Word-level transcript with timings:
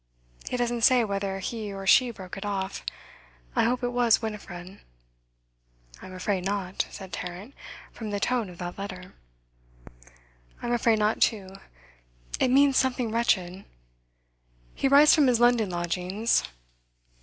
He 0.49 0.57
doesn't 0.57 0.81
say 0.81 1.03
whether 1.03 1.37
he 1.37 1.71
or 1.71 1.85
she 1.85 2.09
broke 2.09 2.35
it 2.35 2.43
off. 2.43 2.83
I 3.55 3.65
hope 3.65 3.83
it 3.83 3.89
was 3.89 4.19
Winifred.' 4.19 4.79
'I'm 6.01 6.13
afraid 6.15 6.43
not,' 6.43 6.87
said 6.89 7.13
Tarrant, 7.13 7.53
'from 7.91 8.09
the 8.09 8.19
tone 8.19 8.49
of 8.49 8.57
that 8.57 8.79
letter.' 8.79 9.13
'I'm 10.59 10.73
afraid 10.73 10.97
not, 10.97 11.21
too. 11.21 11.49
It 12.39 12.49
means 12.49 12.77
something 12.77 13.11
wretched. 13.11 13.63
He 14.73 14.87
writes 14.87 15.13
from 15.13 15.27
his 15.27 15.39
London 15.39 15.69
lodgings. 15.69 16.45